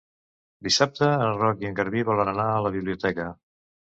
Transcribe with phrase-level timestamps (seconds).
[0.67, 3.29] Dissabte en Roc i en Garbí volen anar a la biblioteca.